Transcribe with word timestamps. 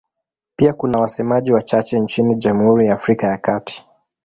Pia 0.55 0.73
kuna 0.73 0.99
wasemaji 0.99 1.53
wachache 1.53 1.99
nchini 1.99 2.35
Jamhuri 2.35 2.87
ya 2.87 2.93
Afrika 2.93 3.27
ya 3.27 3.37
Kati. 3.37 3.85